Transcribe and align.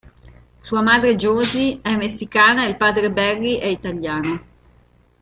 Sua 0.61 0.81
madre 0.81 1.13
Josie 1.15 1.77
è 1.83 1.95
messicana 1.95 2.65
e 2.65 2.69
il 2.69 2.75
padre 2.77 3.11
Barry 3.11 3.59
è 3.59 3.67
italiano. 3.67 4.43